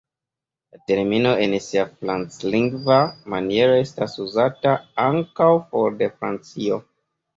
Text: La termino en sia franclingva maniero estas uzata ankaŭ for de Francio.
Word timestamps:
La 0.75 0.79
termino 0.91 1.33
en 1.47 1.51
sia 1.65 1.83
franclingva 1.99 2.97
maniero 3.35 3.75
estas 3.83 4.17
uzata 4.27 4.75
ankaŭ 5.07 5.51
for 5.75 5.99
de 6.01 6.11
Francio. 6.17 6.81